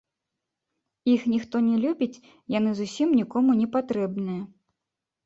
Іх 1.15 1.21
ніхто 1.33 1.55
не 1.67 1.75
любіць, 1.83 2.21
яны 2.57 2.71
зусім 2.79 3.13
нікому 3.19 3.51
не 3.61 3.67
патрэбныя. 3.77 4.41